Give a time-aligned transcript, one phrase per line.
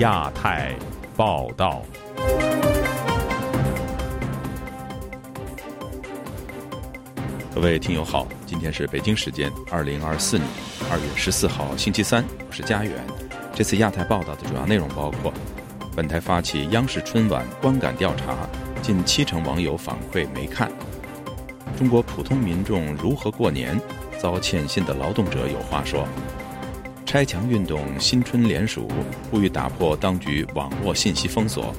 [0.00, 0.74] 亚太
[1.14, 1.82] 报道。
[7.54, 10.48] 各位听友好，今天是北京时间二零二四年
[10.90, 12.94] 二月十四号星期三，我是佳远。
[13.54, 15.30] 这次亚太报道的主要内容包括：
[15.94, 18.34] 本台发起央视春晚观感调查，
[18.80, 20.70] 近七成网友反馈没看；
[21.76, 23.78] 中国普通民众如何过年，
[24.18, 26.06] 遭欠薪的劳动者有话说；
[27.10, 28.88] 拆墙运动新春联署，
[29.32, 31.74] 呼吁打破当局网络信息封锁；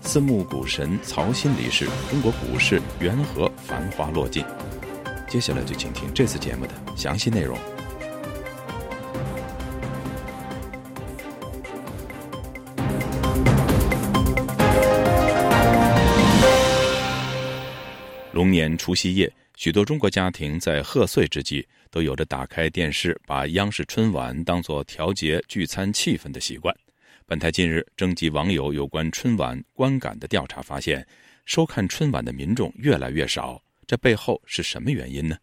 [0.00, 4.44] 私募股神曹鑫离世，中国股市缘何繁花落尽？
[5.28, 7.58] 接下来就请听这次节目的详细内容。
[18.30, 26.74] 龙年除夕夜，许多中国家庭在贺岁之际都有着打开电视，把央视春晚当作调节聚餐气氛的习惯。
[27.26, 31.06] 本台近日征集网友有关春晚观感的调查发现，
[31.44, 33.62] 收看春晚的民众越来越少。
[33.86, 35.36] 这背后是什么原因呢？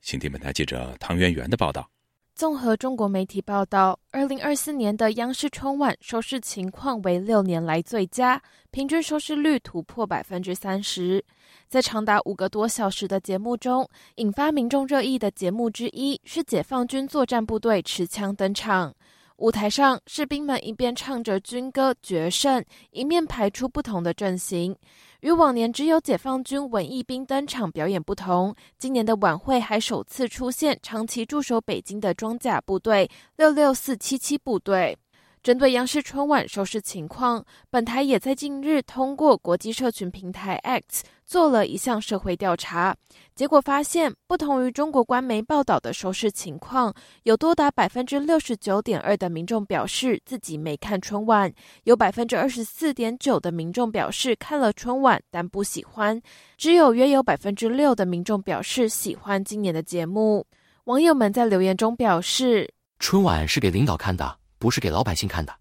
[0.00, 1.90] 请听本台记者唐媛媛的报道。
[2.34, 11.22] 综合中国媒体报道，二零二四年的央视春晚收视情况为六年来最佳，平均收视率突破百分之三十。
[11.70, 18.92] 在长达五个多小时的节目中，引发民众热议的节目之一是解放军作战部队持枪登场。
[19.36, 24.76] 舞台上，士兵们一边唱着军歌决胜，一面排出不同的阵型。
[25.20, 34.98] 与往年只有解放军文艺兵登场表演不同，今年的晚会还首次出现长期驻守北京的装甲部队六六四七七部队。
[35.42, 42.94] 针对央视春晚收视情况，本台也在近日通过国际社群平台 X 做了一项社会调查，
[43.34, 51.50] 结果发现，不同于中国官媒报道的收视情况，有多达百分之六十九点二的民众表示自己没看春晚，
[51.84, 56.20] 有百分之二十四点九的民众表示看了春晚但不喜欢，
[56.58, 60.46] 只有约有百分之六的民众表示喜欢今年的节目。
[60.84, 65.52] 网友们在留言中表示：“春晚是给领导看的。”不是给老百姓看的。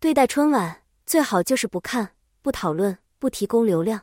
[0.00, 2.10] 对待春晚，最好就是不看、
[2.42, 4.02] 不讨论、不提供流量。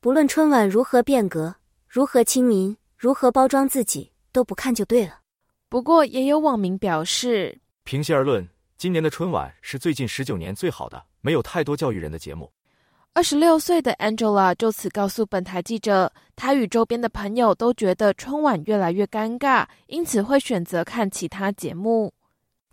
[0.00, 1.54] 不论春晚如何变革、
[1.88, 5.20] 如何亲民、如何包装自己，都不看就对了。
[5.68, 12.50] 不过，也有网民表示，平心而论，今年的春晚是最近十九年最好的，没有太多教育人的节目。
[13.12, 22.12] 二十六岁的 Angela 就此告诉本台记者，她与周边的朋友都觉得春晚越来越尴尬，因此会选择看其他节目。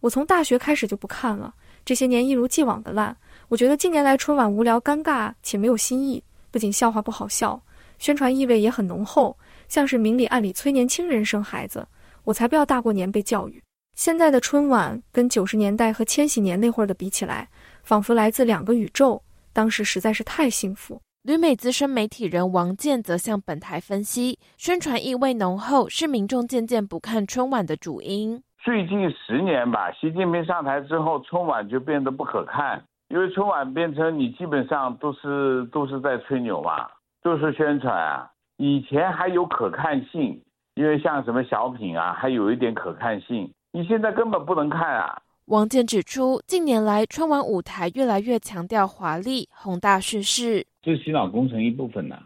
[0.03, 1.53] 我从大学开始就不看了，
[1.85, 3.15] 这些年一如既往的烂。
[3.47, 6.21] 我觉得近年来春晚无聊、尴尬且没有新意，
[6.51, 7.57] 不仅笑话不好笑，
[7.99, 9.37] 宣传意味也很浓厚，
[9.69, 11.87] 像是明里暗里催年轻人生孩子。
[12.25, 13.63] 我才不要大过年被教育。
[13.95, 17.47] 现在的春晚跟九十年代和千禧年那会儿的比起来，
[17.81, 19.23] 仿佛来自两个宇宙。
[19.53, 20.99] 当时实在是太幸福。
[21.21, 28.43] 旅美资深媒体人王健则向本台分析，宣传意味浓厚是民众渐渐不看春晚的主因。
[28.63, 36.87] 最近十年吧，习近平上台之后，春晚就变得不可看，因为春晚变成你基本上都是都是在吹牛嘛，
[37.21, 38.31] 都是宣传啊。
[38.55, 40.41] 以前还有可看性，
[40.75, 43.51] 因为像什么小品啊，还有一点可看性。
[43.73, 45.21] 你现在根本不能看啊。
[45.47, 52.17] 王健指出，近年来春晚舞台越来越强调华丽宏大叙事，这是洗脑工程一部分呢。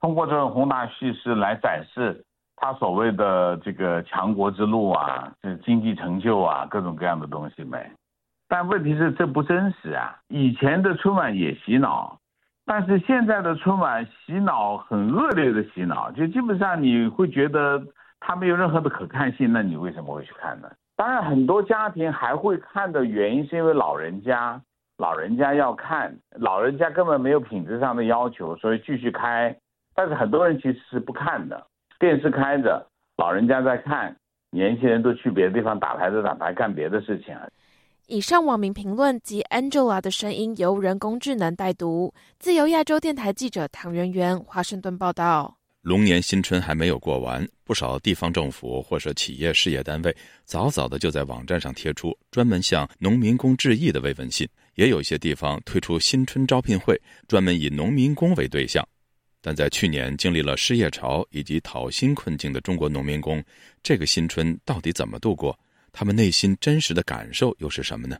[0.00, 2.24] 通过这种宏大叙事来展示。
[2.62, 7.90] 他所谓的这个强国之路啊，这经济成就啊，各种各样的东西没，
[8.48, 10.14] 但问题是这不真实啊。
[10.28, 12.18] 以前的春晚也洗脑，
[12.66, 17.82] 但是现在的春晚洗脑很恶劣的洗脑，就基本上你会觉得
[18.20, 20.70] 它没有任何的可看性，那你为什么会去看呢？
[20.96, 24.60] 当然，很多家庭还会看的原因是因为老人家，
[24.98, 29.56] 老人家要看，老人家根本没有品质上的要求，所以继续开。
[29.94, 31.66] 但是很多人其实是不看的。
[32.00, 34.16] 电视开着，老人家在看，
[34.50, 37.36] 年轻人都去别的地方打牌子、打牌干别的事情。
[38.06, 42.14] 以上网民评论及 Angela 的声音由人工智能代读。
[42.38, 45.58] 自由亚洲电台记者唐媛媛华盛顿报道。
[45.82, 56.98] 龙年新春还没有过完，不少地方政府或者企业事业单位早早的就在网站上贴出专门向农民工致意的慰问信，也有一些地方推出新春招聘会，
[57.28, 58.82] 专门以农民工为对象。
[59.42, 63.42] 但在去年经历了失业潮以及讨薪困境的中国农民工，
[63.82, 65.58] 这个新春到底怎么度过？
[65.92, 68.18] 他们内心真实的感受又是什么呢？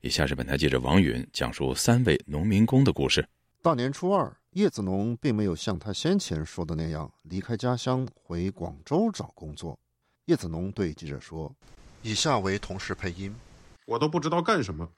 [0.00, 3.26] 以下是本台记者王允讲述三位农民工的故事。
[3.62, 9.78] 大年初二，叶子农并没有像他先前说的那样离开家乡回广州找工作。
[10.26, 11.54] 叶子农对记者说
[12.02, 13.34] ：“以下为同事配音，
[13.86, 14.88] 我都不知道干什么。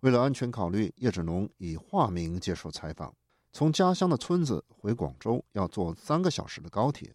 [0.00, 3.12] 为了安全考虑，叶子农以化名接受采访。
[3.58, 7.12] 从家乡的村子回广州要坐三个小时的高铁，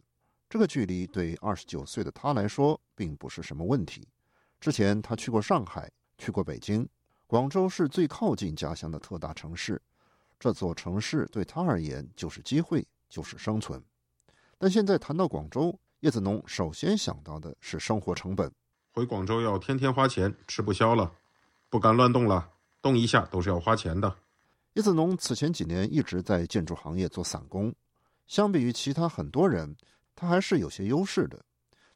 [0.49, 4.05] 这个距离对二十九岁的他来说并不是什么问题。
[4.59, 6.85] 之前他去过上海，去过北京，
[7.27, 9.81] 广州是最靠近家乡的特大城市。
[10.37, 13.81] 这座城市对他而言就是机会，就是生存。
[14.57, 18.51] 但现在谈到广州，叶子农首先想到的是生活成本。
[18.91, 21.09] 回广州要天天花钱，吃不消了，
[21.69, 22.49] 不敢乱动了，
[22.81, 24.17] 动一下都是要花钱的。
[24.73, 27.75] 叶子农此前几年一直在建筑行业做散工，
[28.25, 29.75] 相比于其他很多人，
[30.15, 31.45] 他还是有些优势的。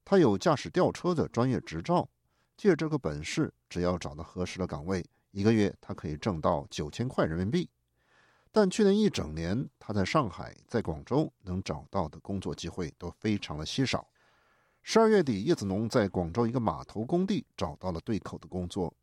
[0.05, 2.07] 他有驾驶吊车的专业执照，
[2.55, 7.67] 借这个本事，只要找到合适的岗位，一个月他可以挣到九千块人民币。
[8.51, 14.07] 但去年一整年，他在上海、在广州能找到的工作机会都非常的稀少。
[14.83, 18.93] 十二月底，叶子农在广州一个码头工地找到了对口的工作。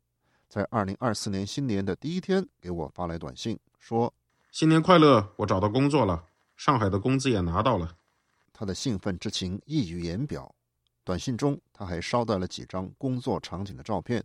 [0.55, 4.13] 在二零二四年新年的第一天，给我发来短信说
[4.53, 6.23] ：“新年快乐，我找到工作了，
[6.55, 7.93] 上海的工资也拿到了。”
[8.53, 10.55] 他的兴奋之情溢于言表。
[11.03, 14.23] 短信中，他还捎带了几张工作场景的照片。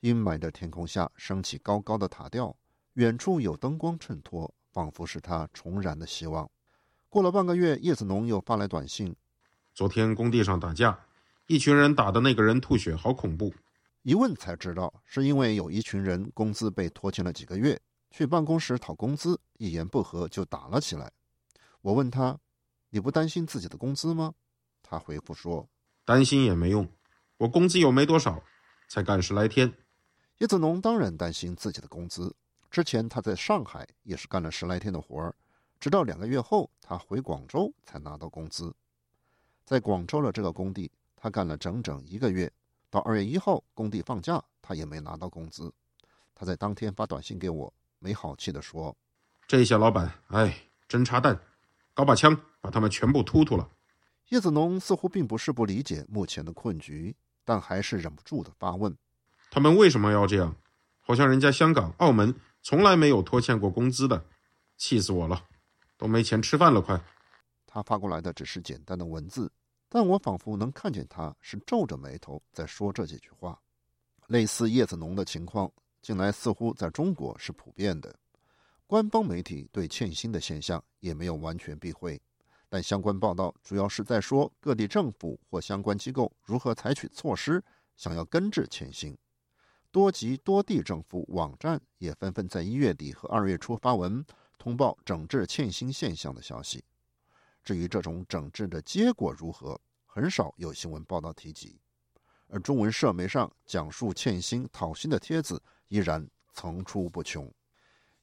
[0.00, 2.56] 阴霾的天空下，升起高高的塔吊，
[2.94, 6.50] 远处有灯光衬托，仿佛是他重燃的希望。
[7.10, 9.14] 过了半个月，叶子农又发来短信
[9.74, 10.98] ：“昨天工地上打架，
[11.48, 13.52] 一群人打的那个人吐血，好恐怖。”
[14.02, 17.78] 一问才知道，是因为有一群人工资被拖欠了几个月，
[18.10, 21.12] 去办公室讨工资，一言不合就打了起来。
[21.82, 22.38] 我问他
[22.88, 24.32] ：“你不担心自己的工资吗？”
[24.82, 25.68] 他回复说
[26.06, 26.88] ：“担心也没用，
[27.36, 28.42] 我工资又没多少，
[28.88, 29.70] 才干十来天。”
[30.38, 32.34] 叶子农当然担心自己的工资。
[32.70, 35.34] 之前他在上海也是干了十来天的活儿，
[35.78, 38.74] 直到两个月后，他回广州才拿到工资。
[39.66, 42.50] 在广州的这个工地，他干了整整一个月。
[42.90, 45.72] 到二月一号，工地放假，他也没拿到工资。
[46.34, 48.96] 他在当天发短信给我，没好气地说
[49.46, 51.40] ：“这些老板，哎，真插蛋，
[51.94, 53.70] 搞把枪把他们全部突突了。”
[54.30, 57.14] 叶子农似乎并不是不理解目前的困局，
[57.44, 58.96] 但还是忍不住的发问
[59.50, 60.56] ：“他们为什么要这样？
[61.00, 64.24] 好像人家香港、澳门从来没有拖欠过工资的，
[64.76, 65.44] 气死我了，
[65.96, 67.00] 都没钱吃饭了，快！”
[67.66, 69.50] 他发过来的只是简单的文字。
[69.92, 73.60] 但我仿佛能看见他是皱着眉头在说这几句话。
[74.28, 75.70] 类似叶子农的情况，
[76.00, 78.14] 近来似乎在中国是普遍的。
[78.86, 82.20] 官方媒体对欠薪的现象也没有完全避讳，
[82.68, 87.62] 但相关报道主要是在说各地政府或相关机构如何采取措施，
[87.96, 89.18] 想要根治欠薪。
[89.90, 94.24] 多级多地政府网站也纷纷在一月底和二月初发文
[94.56, 96.84] 通报整治欠薪现象的消息。
[97.70, 101.78] 至于这种整治的结果如何，很少有新闻报道提及，
[102.48, 107.48] 而中文社媒上讲述欠薪讨薪的帖子依然层出不穷。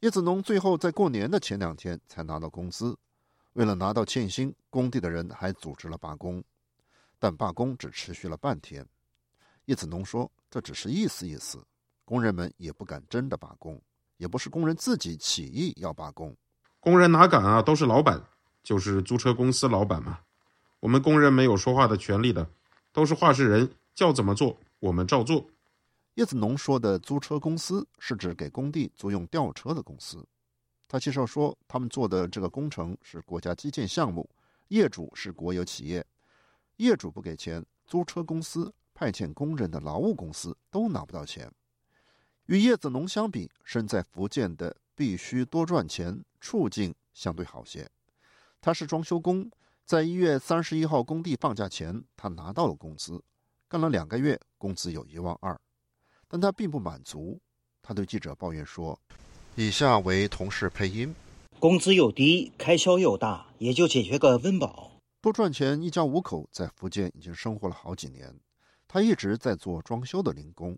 [0.01, 2.93] 叶子农最后在过年的前两天才拿到工资，
[3.53, 6.43] 为了拿到欠薪，工地的人还组织了罢工，
[7.17, 8.85] 但罢工只持续了半天。
[9.63, 11.65] 叶子农说：“这只是意思意思，
[12.03, 13.81] 工人们也不敢真的罢工，
[14.17, 16.35] 也不是工人自己起义要罢工，
[16.81, 18.21] 工人哪敢啊，都是老板。”
[18.67, 20.19] 就是租车公司老板嘛，
[20.81, 22.45] 我们工人没有说话的权利的，
[22.91, 25.49] 都是话事人，叫怎么做我们照做。
[26.15, 30.21] 叶子农说的租车公司是指给工地租用吊车的公司。
[30.85, 34.29] 他介绍说，他们做的这个工程是国家基建项目，
[34.67, 36.05] 业主是国有企业，
[36.75, 41.49] 业主不给钱，租车公司派遣工人的劳务公司都拿不到钱。
[42.47, 47.89] 与叶子农相比，身在福建的必须多赚钱，处境相对好些。
[48.67, 49.49] 他是装修工，
[49.85, 53.23] 在一月三十一号工地放假前，他拿到了工资，
[53.69, 55.57] 干了两个月，工资有一万二，
[56.27, 57.39] 但他并不满足。
[57.81, 58.99] 他对记者抱怨说
[59.55, 61.15] ：“以下为同事配音，
[61.59, 64.91] 工资又低，开销又大，也就解决个温饱。
[65.21, 68.37] 不赚钱，一家五口在福建已经生活了好几年。
[68.85, 70.77] 他一直在做装修的零工，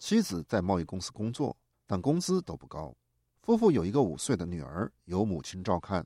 [0.00, 1.56] 妻子在贸易公司工作，
[1.86, 2.92] 但工资都不高。
[3.40, 6.04] 夫妇有一个五岁的女儿，由母亲照看。”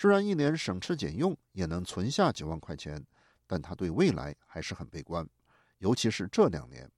[0.00, 3.04] 虽然一年省吃俭用也能存下几万块钱，
[3.46, 5.28] 但他对未来还是很悲观，
[5.76, 6.90] 尤其是这两年，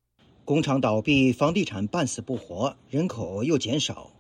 [0.45, 4.13] 工厂倒闭，房地产半死不活，人口又减少。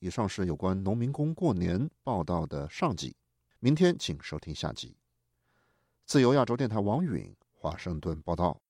[0.00, 3.14] 以上是有关农民工过年报道的上集，
[3.60, 4.96] 明天请收听下集。
[6.04, 8.60] 自由亚洲电台王允华盛顿报道。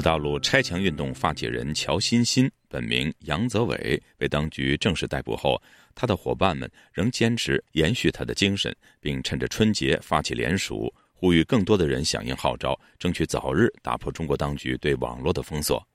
[0.00, 5.60] 国大陆拆墙运动发起人乔欣欣，本名杨泽伟，被当局正式逮捕后，
[5.94, 15.86] 他的伙伴们仍坚持延续他的精神，并趁着春节发起联署，呼吁更多的人响应号召，争取早日打破中国当局对网络的封锁。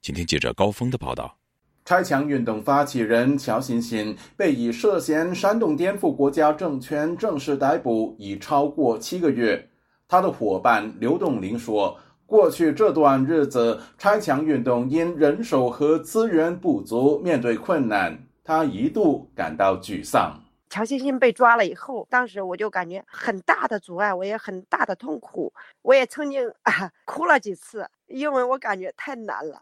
[0.00, 1.36] 请听记者高峰的报道。
[1.84, 9.68] 拆墙运动发起人乔欣欣被以涉嫌煽动颠覆国家政权正式逮捕，已超过七个月。
[10.08, 11.94] 他的伙伴刘栋林说。
[12.30, 20.40] 过去这段日子，拆墙运动因人手和资源不足，面对困难，他一度感到沮丧。
[20.68, 29.60] 乔欣欣被抓了以后，当时我就感觉很大的阻碍，我也很大的痛苦，我也曾经啊哭了几次，因为我感觉太难了。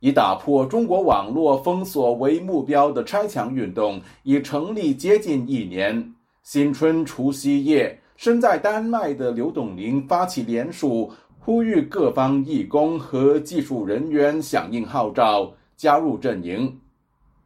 [0.00, 6.12] 以打破中国网络封锁为目标的拆墙运动已成立接近一年。
[6.42, 11.10] 新春除夕夜，身在丹麦的刘董林发起联署。
[11.42, 16.78] 呼吁各方义工和技术人员响应号召，加入阵营。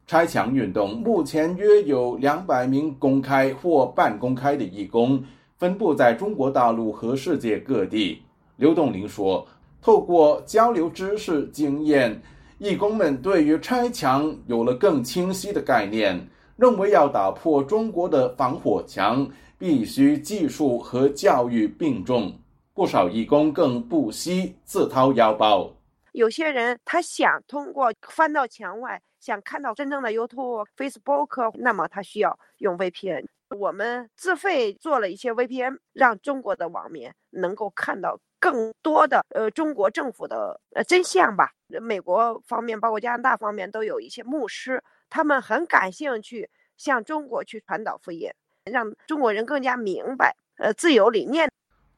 [0.05, 5.23] 拆墙运动目前约有两百名公开或半公开的义工，
[5.59, 8.21] 分布在中国大陆和世界各地。
[8.57, 9.47] 刘栋林说
[9.81, 12.21] ：“透过交流知识经验，
[12.59, 16.21] 义工们对于拆墙有了更清晰的概念，
[16.57, 22.33] 认为要打破中国的防火墙，必须技术和教育并重。”
[22.75, 25.73] 不少义工更不惜自掏腰包。
[26.11, 33.27] 有些人他想通过翻到墙外，想看到真正的 YouTube、Facebook，那么他需要用 VPN。
[33.57, 41.53] 我们自费做了一些 VPN，让中国的网民能够看到更多的呃中国政府的呃真相吧。
[41.81, 48.29] 美国方面，包括加拿大方面，都有一些牧师，他们很感兴趣向中国去传导福音，
[48.65, 51.49] 让中国人更加明白呃自由理念。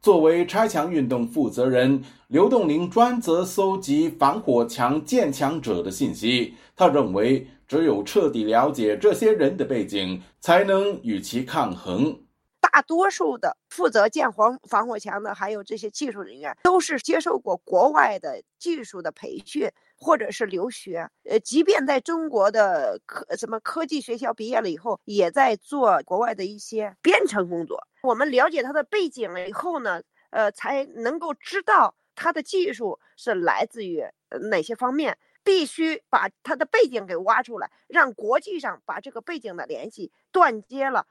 [0.07, 6.53] 作为拆墙运动负责人，刘栋林专责搜集防火墙建墙者的信息。
[6.77, 12.17] 他认为，只有彻底了解这些人的背景，才能与其抗衡。
[12.61, 19.69] 大多数的负责建防防火墙的，还有这些技术人员，都是接受过国外的技术的培训。
[19.99, 27.86] 或者是留学，呃，即便在中国的科什么科技学校毕业了以后，也在做国外的一些编程工作。
[28.07, 34.03] 我们了解他的背景了以后呢，呃，才能够知道他的技术是来自于
[34.49, 35.17] 哪些方面。
[35.43, 41.05] 必须把他的背景给挖出来，让国际上把这个背景的联系断接了。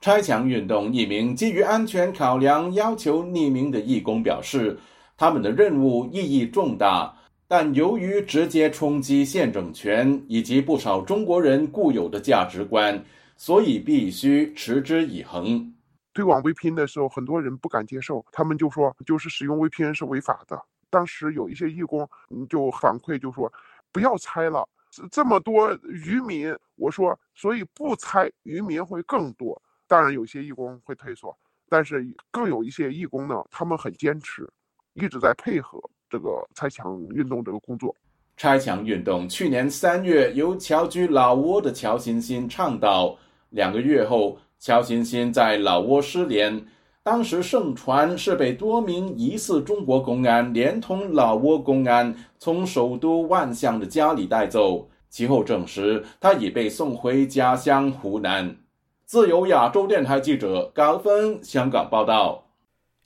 [0.00, 4.78] 拆墙运动一名基于安全考量要求匿名的义工表示，
[5.18, 7.14] 他们的任务意义重大。
[7.46, 13.04] 但由于直接冲击现政权以及不少中国人固有的价值观，
[13.36, 15.71] 所以必须持之以恒。
[16.14, 20.62] 推广 VPN 的时候，很多人不敢接受，他们就说就是使用 VPN 是违法的。
[20.90, 22.08] 当时有一些义工
[22.48, 23.50] 就反馈就说
[23.90, 24.68] 不要拆了，
[25.10, 29.60] 这么多渔民，我说所以不拆，渔民会更多。
[29.86, 31.36] 当然有些义工会退缩，
[31.68, 34.48] 但是更有一些义工呢，他们很坚持，
[34.94, 35.80] 一直在配合。
[36.10, 37.96] 这个拆墙运动这个工作，
[38.36, 43.16] 拆墙运动去年三月由侨居老挝的乔欣欣倡导，
[43.48, 46.64] 两个月后，乔欣欣在老挝失联。
[47.02, 58.56] 当时盛传是被多名疑似中国公安连同老挝公安从首都万象的家里带走，其后证实他已被送回家乡湖南。
[59.04, 62.46] 自由亚洲电台记者高峰香港报道。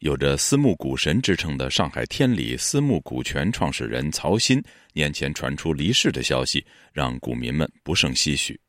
[0.00, 8.60] 有着“私募股神”之称的上海天理私募股权创始人曹鑫年前传出离世的消息，让股民们不胜唏嘘。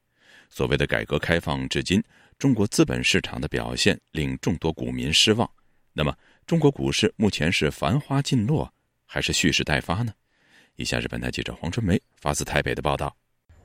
[0.49, 2.01] 所谓的改革开放至今，
[2.37, 5.49] 中国资本市场的表现令众多股民失望。
[5.91, 6.15] 那么，
[6.45, 8.71] 中国股市目前是繁花尽落，
[9.07, 10.13] 还是蓄势待发呢？
[10.75, 13.15] 以下是本台记者黄春梅发自台北的报道。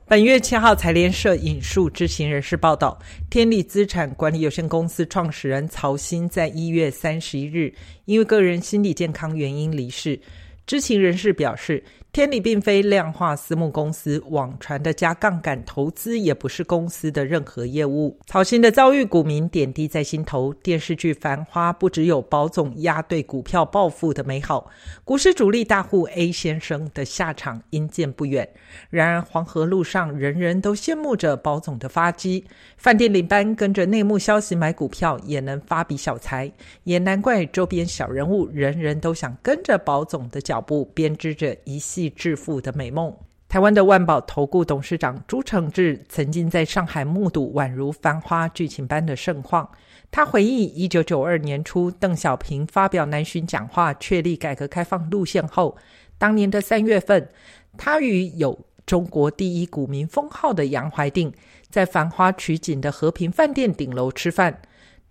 [0.07, 2.99] 本月七号，财联社引述知情人士报道，
[3.29, 7.71] 天利资产管理有限公司创始人曹鑫在一月三十一日
[8.05, 10.19] 因为个人心理健康原因离世。
[10.65, 11.83] 知情人士表示。
[12.13, 18.19] 天理并非量化私募公司，网传的加杠杆投资也不是公司的任何业务。
[18.27, 20.53] 曹鑫的遭遇，股民点滴在心头。
[20.61, 24.69] 电视剧《繁花》不只有保总押对股票暴富的美好，
[25.03, 28.47] 股市主力大户 A 先生的下场因见不远。
[28.91, 32.45] 然而，黄河路上人人都羡慕着保总的发迹，
[32.77, 36.51] 饭店领班跟着内幕消息买股票也能发笔小财，
[36.83, 42.02] 也难怪周边小人物人人都想跟着保总的脚步编织着一系。
[42.09, 43.15] 致富的美梦。
[43.47, 49.69] 台湾的万宝投顾董事长朱承志曾经在上海目睹宛如繁花剧情般的盛况。
[50.09, 55.77] 他回忆，一九九二年初，邓小平发表南巡讲话，确立改革开放路线后，
[56.17, 57.29] 当年的三月份，
[57.77, 58.57] 他与有
[58.87, 61.31] “中国第一股民”封号的杨怀定，
[61.69, 64.61] 在繁花取景的和平饭店顶楼吃饭。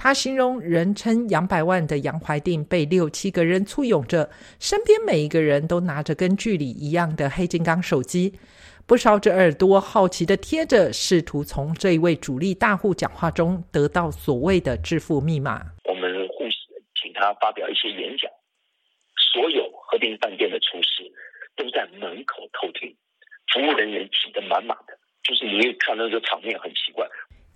[0.03, 4.29] 他形容人称“杨百万”的杨怀定被六七个人簇拥着，
[4.59, 8.37] 身边每一个人都拿着跟剧里一样的黑金刚手机，
[8.85, 15.63] 不少只耳朵好奇的贴着，试图从这一位主力大户讲话中得到所谓的致富密码。
[15.85, 16.57] 我们护士
[17.01, 18.29] 请他发表一些演讲，
[19.33, 21.05] 所有和平饭店的厨师
[21.55, 22.93] 都在门口偷听，
[23.55, 27.07] 服务人员挤得满满的，就是你看到这场面很奇怪。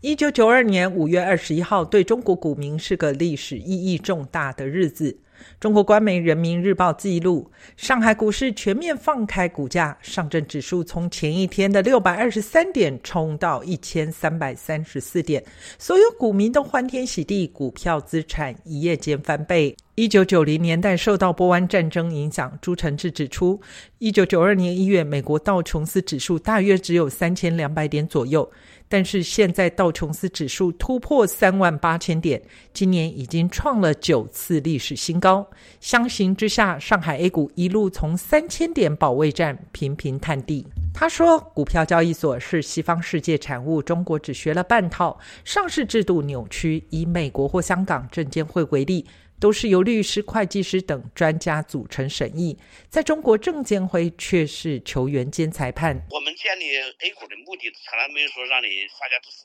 [0.02, 5.18] 一九九二年五月二十一号，对中国股民是个历史意义重大的日子。
[5.58, 15.42] 中国官媒《人民日报》记录，上海股市全面放开股价，上证指数从前一天的六百二十三点冲到一千三百三十四点，
[15.78, 19.74] 所有股民都欢天喜地，股票资产一夜间翻倍。
[19.96, 23.58] 一九九零年代受到波湾战争影响，朱承志指出，
[23.96, 28.52] 一九九二年一月，美国道琼斯指数大约只有三千两百点左右。
[28.90, 32.42] 但是现在道琼斯指数突破三万八千点，
[32.74, 35.48] 今年已经创了九次历史新高。
[35.80, 40.66] 相形之下，上海 A 股一路从三千点保卫战频频探底。
[40.92, 46.84] 他说：“股票交易所是西方世界产物，中国只学了半套，上市制度扭曲。
[46.90, 49.06] 以美国或香港证监会为例。”
[49.38, 55.94] 都是由律师、会计师等专家组成审议，在中国证监会却是球员兼裁判。
[56.10, 58.66] 我们建立 A 股的目的，从来没有说让你
[58.98, 59.44] 发家致富，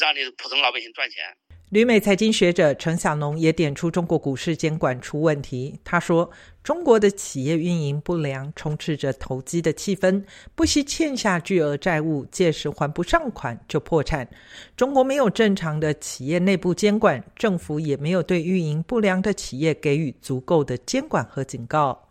[0.00, 1.24] 让你普通老百姓赚钱。
[1.70, 5.80] 旅美财经学者陈小农也点出中国股市监管出问题。
[5.82, 6.30] 他说
[6.66, 10.24] ：“中国的企业运营不良，充斥着投机的气氛，
[10.56, 14.28] 不惜欠下巨额债务，届时还不上款就破产。
[14.76, 22.08] 中国没有正常的企业内部监管，政府也没有对运营不良的企业给予足够的监管和警告。”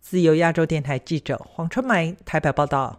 [0.00, 2.98] 自由亚洲电台记者黄春梅台北报道。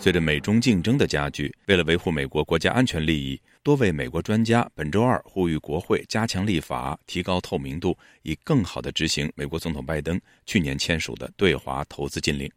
[0.00, 12.50] 随着美中竞争的加剧，为了维护美国国家安全利益，多位美国专家本周二呼吁国会加强立法，提高透明度，以更好的执行美国总统拜登去年签署的对华投资禁令。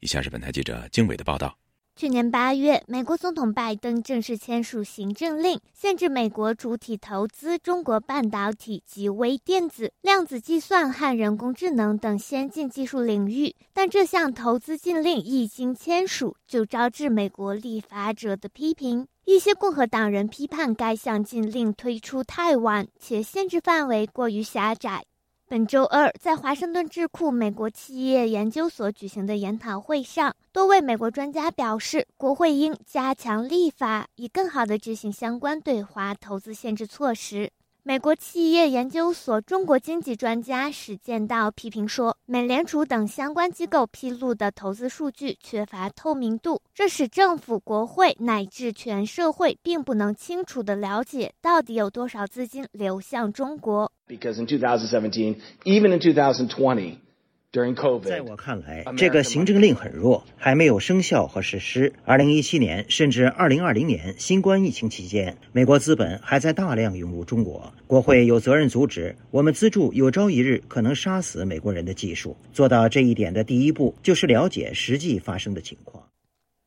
[0.00, 1.56] 以下是本台记者经纬的报道。
[1.96, 13.54] 去年八月，美国总统拜登正式签署行政令，限制美国主体投资中国半导体及微电子、量子计算和人工智能等先进技术领域。
[13.72, 19.06] 但这项投资禁令一经签署，就招致美国立法者的批评。
[19.24, 25.04] 一些共和党人批判该项禁令推出太晚，且限制范围过于狭窄。
[25.46, 37.50] 本周二，在华盛顿智库美国企业研究所举行的研讨会上，多位美国专家表示，国会应加强立法，以更好地执行相关对华投资限制措施。
[37.86, 53.92] 美国企业研究所中国经济专家史建道批评说，美联储等相关机构披露的投资数据缺乏透明度，这使政府、国会乃至全社会并不能清楚地了解到底有多少资金流向中国。
[54.08, 57.03] Because in 2017, even in 2020.
[58.02, 61.92] 在我看来，这个行政令很弱，还没有生效和实施。
[62.04, 72.36] 二零一七年甚至二零二零年新冠疫情期间，美国资本还在大量涌入中国，国会有责任阻止我们资助有朝一日可能杀死美国人的技术。
[72.52, 76.02] 做到这一点的第一步，就是了解实际发生的情况。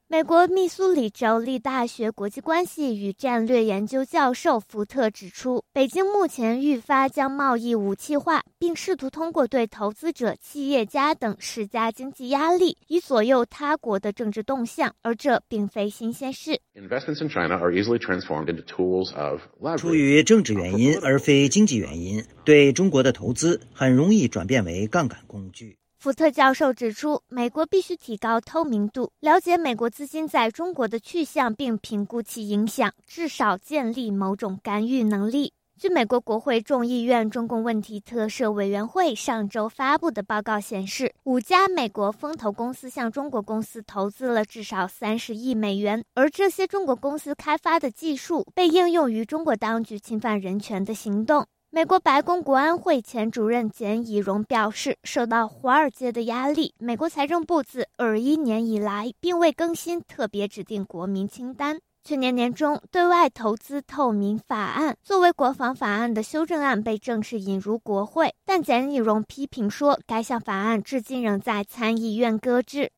[0.10, 16.58] 美国密苏里州立大学国际关系与战略研究教授福特指出，北京目前愈发将贸易武器化，并试图通过对投资者、企业家等施加经济压力，以左右他国的政治动向，而这并非新鲜事。
[19.78, 25.78] 出于政治原因而非经济原因，对中国的投资很容易转变为杠杆工具。
[26.00, 35.54] 福特教授指出，美国必须提高透明度，了解美国资金在中国的去向，并评估其影响，至少建立某种干预能力。
[35.80, 51.48] 据美国国会众议院中共问题特设委员会上周发布的报告显示，五家美国风投公司向中国公司投资了至少三十亿美元，而这些中国公司开发的技术被应用于中国当局侵犯人权的行动。
[51.70, 61.78] 美国白宫国安会前主任简以荣表示，受到华尔街的压力，美国财政部自二一年以来并未更新特别指定国民清单。
[62.06, 72.90] 去年年中，对外投资透明法案作为国防法案的修正案被正式引入国会，但简以荣批评说，该项法案至今仍在参议院搁置。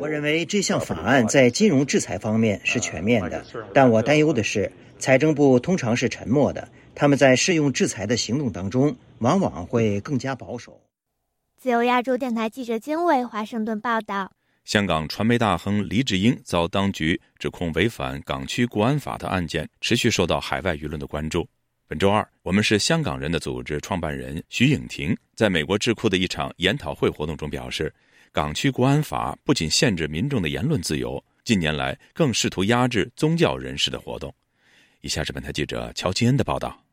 [0.00, 10.80] 我认为这项法案在金融制裁方面是全面的，但我担忧的是，财政部通常是沉默的，他们在适用制裁的行动当中往往会更加保守。
[11.56, 14.32] 自由亚洲电台记者金伟华盛顿报道：
[14.64, 21.46] 香港传媒大亨黎智英遭当局指控违反港区国安法的案件，持续受到海外舆论的关注。
[21.88, 27.92] 本周二，我们是香港人的组织创办人徐颖婷在美国智库的一场研讨会活动中表示。
[28.32, 34.34] 港区国安法不仅限制民众的言论自由，近年来更试图压制宗教人士的活动。
[35.02, 36.84] 以下是本台记者乔金恩的报道：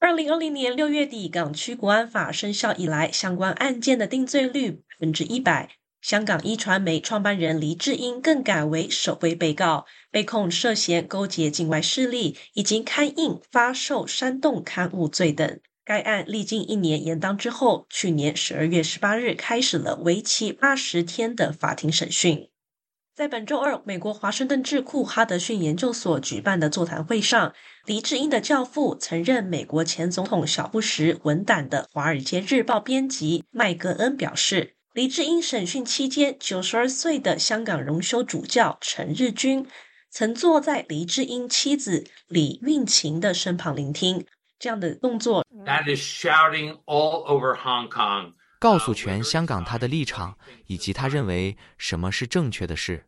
[0.00, 5.70] 二零二零年六月底，港区国安法生效以来，相关案件的定罪率百分之一百。
[6.00, 15.60] 香港一传媒创办人黎智英更改为首位被告，被控涉嫌勾结境外势力以及刊印、发售煽动刊物罪等。
[15.84, 22.49] 该案历经一年延宕之后，去年十二月十八日开始了为期八十天的法庭审讯。
[23.20, 27.52] 在本周二，美国华盛顿智库哈德逊研究所举办的座谈会上，
[27.84, 39.66] 黎智英的教父、曾任美国前总统小布什文胆的《华尔街日报》编辑麦格恩表示，黎智英审讯期间，九十二岁的香港荣休主教陈日君
[40.08, 44.24] 曾坐在黎智英妻子李运琴的身旁聆听。
[44.58, 53.04] 这样的动作，That is shouting all over Hong Kong，，告诉全香港他的立场以及他认为什么是正确的事。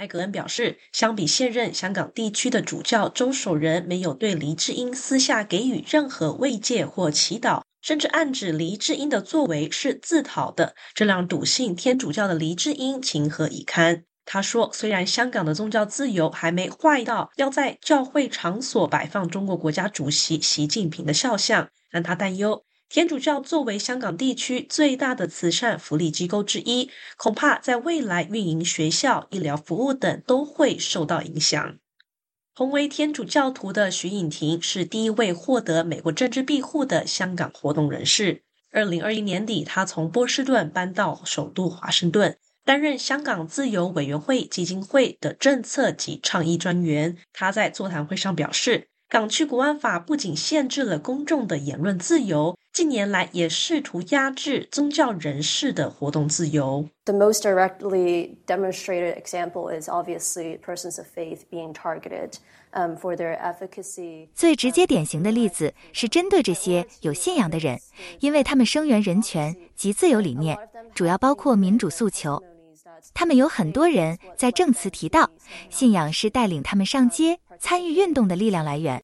[0.00, 14.04] 麦格恩表示，相比现任香港地区的主教周守仁，没有对黎智英私下给予任何慰藉或祈祷，甚至暗指黎智英的作为是自讨的，这让笃信天主教的黎智英情何以堪？
[14.24, 31.76] 他说：“虽然香港的宗教自由还没坏到要在教会场所摆放中国国家主席习近平的肖像，但他担忧天主教作为香港地区最大的慈善福利机构之一，恐怕在未来运营学校、医疗服务等都会受到影响。”
[32.52, 38.42] 同为天主教徒的徐颖婷是第一位获得美国政治庇护的香港活动人士。
[38.72, 42.36] 二零二一年底，他从波士顿搬到首都华盛顿。
[42.64, 56.88] 担任香港自由委员会基金会的政策及倡议专员，他在座谈会上表示，港区国安法不仅限制了公众的言论自由，近年来也试图压制宗教人士的活动自由。
[57.06, 62.34] The most directly demonstrated example is obviously persons of faith being targeted
[63.00, 64.28] for their efficacy.
[64.32, 67.80] 最直接典型的例子是针对这些有信仰的人，
[68.20, 70.56] 因为他们声援人权及自由理念，
[70.94, 72.40] 主要包括民主诉求。
[73.14, 75.30] 他们有很多人在证词提到，
[75.68, 79.02] 信仰是带领他们上街参与运动的力量来源。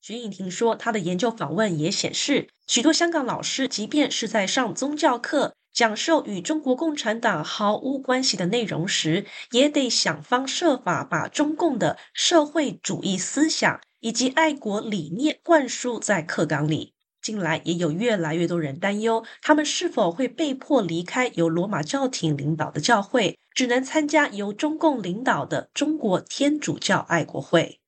[0.00, 16.95] 徐颖婷说，她的研究访问也显示，许多香港老师，即便是在上宗教课、讲授与中国共产党毫无关系的内容时，也得想方设法把中共的社会主义思想以及爱国理念灌输在课纲里。
[17.26, 27.80] 近来也有越来越多人担忧，他们是否会被迫离开由罗马教廷领导的教会，只能参加由中共领导的中国天主教爱国会。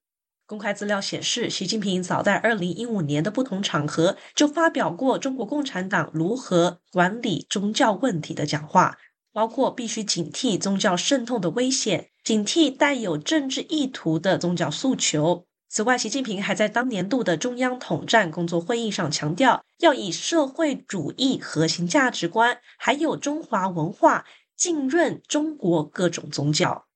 [0.44, 8.98] 公开资料显示，习近平早在二零一五年的不同场合就发表过中国共产党如何管理宗教问题的讲话，
[9.32, 15.47] 包括必须警惕宗教渗透的危险，警惕带有政治意图的宗教诉求。
[15.70, 24.24] 此外，习近平还在当年度的中央统战工作会议上强调，要以社会主义核心价值观，还有中华文化
[24.56, 26.86] 浸润中国各种宗教。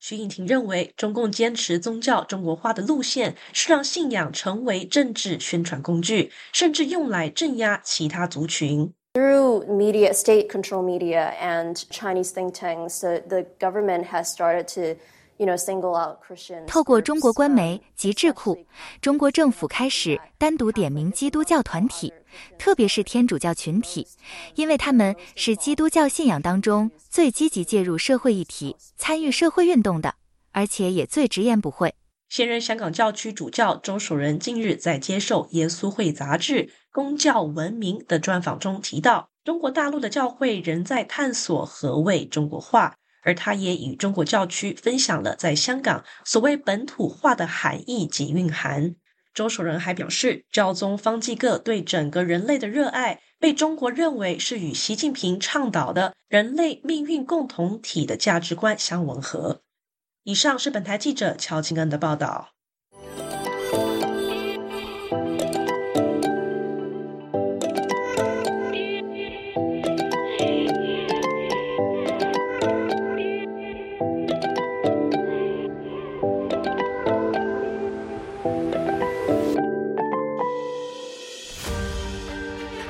[0.00, 8.92] 徐颖婷认为，中共坚持宗教中国化的路线，是让信仰成为政治宣传工具，甚至用来镇压其他族群。
[9.14, 15.00] Through media, state control media, and Chinese think tanks, the government has started to
[16.66, 18.58] 透过中国官媒及智库，
[19.00, 22.12] 中国政府开始单独点名基督教团体，
[22.58, 24.06] 特别是天主教群体，
[24.56, 30.16] 因为他们是基督教信仰当中最积极介入社会议题、参与社会运动的，
[30.50, 31.94] 而且也最直言不讳。
[32.28, 42.97] 现任香港教区主教周守仁近日在接受《耶稣会》杂志《公教文明》的专访中提到，中国大陆的教会仍在探索何谓中国化。
[43.22, 48.94] 而他也与中国教区分享了在香港所谓本土化的含义及蕴含。
[49.34, 59.62] 周守仁还表示，教宗方济各对整个人类的热爱，被中国认为是与习近平倡导的人类命运共同体的价值观相吻合。
[60.24, 62.57] 以上是本台记者乔金恩的报道。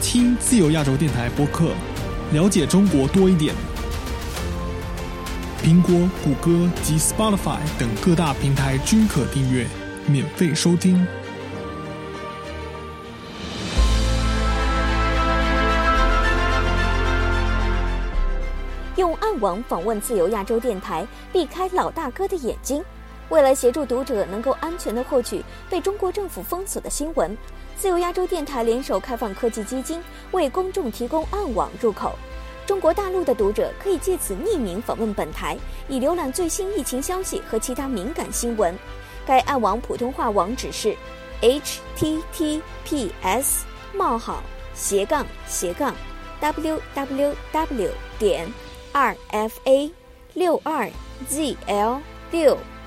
[0.00, 1.72] 听自由亚洲电台播客，
[2.32, 3.54] 了解中国多一点。
[5.62, 9.66] 苹果、谷歌及 Spotify 等各大平台均可订阅，
[10.06, 11.06] 免费收听。
[18.96, 22.82] 用暗网访问自由亚洲电台，避开老大哥的眼睛。
[23.28, 27.36] 为了协助读者能够安全的获取被中国政府封锁的新闻。
[27.76, 32.18] 自由亚洲电台联手开放科技基金，为公众提供暗网入口。
[32.66, 35.56] 中国大陆的读者可以借此匿名访问本台，
[35.88, 38.76] 以浏览最新疫情消息和其他敏感新闻。
[39.24, 40.94] 该暗网普通话网址是
[41.40, 43.64] ：h t t p s
[43.94, 44.42] 冒号
[44.74, 45.94] 斜杠斜杠
[46.40, 48.52] w w w 点
[48.92, 49.90] r f a
[50.34, 50.90] 六二
[51.28, 52.58] z l 六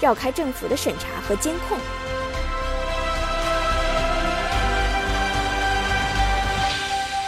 [0.00, 1.78] 绕开政府的审查和监控。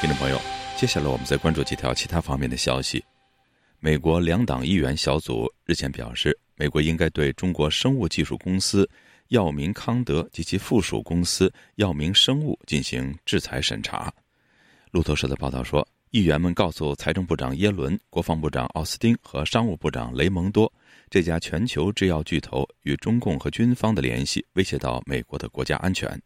[0.00, 0.38] 听众朋友，
[0.76, 3.04] 接下来我们再关注几条其他方面的消息。
[3.80, 8.88] 美国两党议员小组日前表示，美国应该对中国生物技术公司
[9.28, 14.12] 药明康德及其附属公司药明生物进行制裁审查。
[14.90, 20.72] 路透社的报道说，议员们告诉财政部长耶伦、国防部长奥斯汀和商务部长雷蒙多，
[21.10, 26.20] 这家全球制药巨头与中共和军方的联系威胁到美国的国家安全。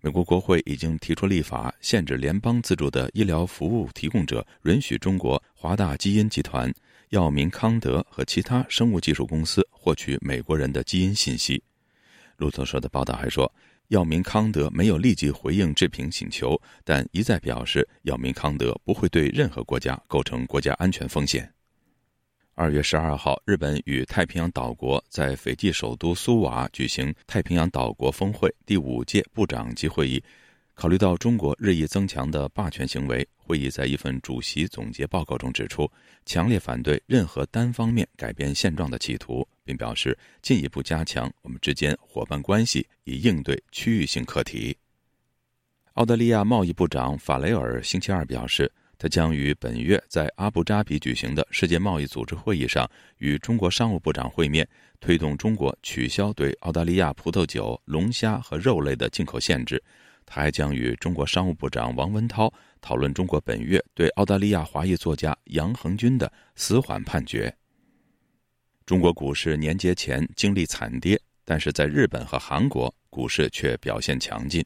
[0.00, 6.72] 美国国会已经提出立法，限制联邦资助的医疗服务提供者允许中国华大基因集团、
[7.08, 11.62] 药明康德和其他生物技术公司获取美国人的基因信息。
[12.36, 13.50] 路透社的报道还说，
[13.88, 21.55] 药明康德没有立即回应置评请求，但一再表示药明康德不会对任何国家构成国家安全风险。
[22.58, 30.24] 二月十二号，日本与太平洋岛国在斐济首都苏瓦举行太平洋岛国峰会第五届部长级会议。
[30.72, 35.86] 考虑到中国日益增强的霸权行为，会议在一份主席总结报告中指出，
[36.24, 44.74] 强烈反对任何单方面改变现状的企图，并表示进一步加强我们之间伙伴关系，以应对区域性课题。
[45.92, 48.72] 澳大利亚贸易部长法雷尔星期二表示。
[48.98, 54.66] 他将于本月在阿布扎比举行的世界贸易组织会议上与中国商务部长会面，
[55.00, 59.82] 推动中国取消对澳大利亚葡萄酒、龙虾和肉类的进口限制。
[60.24, 67.54] 他还将与中国商务部长王文涛讨论中国本月对澳大利亚华裔作家杨恒军的死缓判决。
[68.86, 74.64] 中国股市年节前经历惨跌，但是在日本和韩国股市却表现强劲。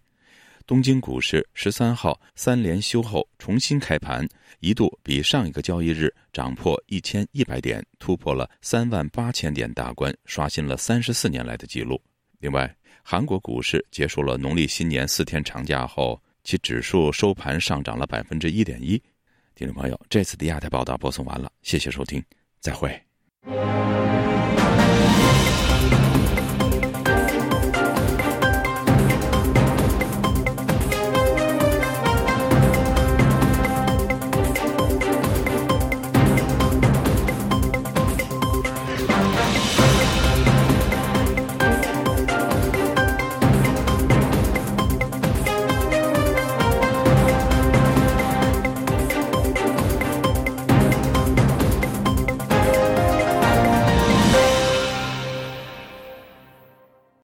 [0.70, 4.24] 东京股市十三号三连休后重新开盘，
[4.61, 12.00] 一度比上一个交易日涨破一千一百点，突破了三万八千点大关，刷新了三十四年来的记录。
[12.38, 18.90] 另外，韩国股市结束了农历新年四天长假后，其指数收盘上涨了百分之一点一。
[19.56, 22.22] 听众朋友，这次的亚太报道播送完了，谢谢收听，
[22.61, 22.96] 再会。